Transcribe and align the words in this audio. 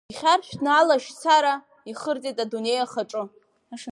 Ихьаршәҭны 0.11 0.69
алашьцара, 0.79 1.53
ихыртит 1.89 2.37
адунеи 2.43 2.79
ахаҿы. 2.85 3.21